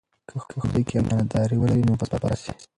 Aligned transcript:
که 0.27 0.35
ښوونځي 0.45 0.81
کې 0.87 0.95
امانتداري 1.01 1.57
ولري، 1.59 1.83
نو 1.87 1.99
فساد 1.99 2.19
به 2.21 2.27
راسي. 2.29 2.51